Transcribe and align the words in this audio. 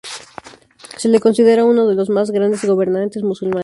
Se 0.97 1.09
le 1.09 1.19
considera 1.19 1.63
uno 1.63 1.85
de 1.87 1.93
los 1.93 2.09
más 2.09 2.31
grandes 2.31 2.65
gobernantes 2.65 3.21
musulmanes. 3.21 3.59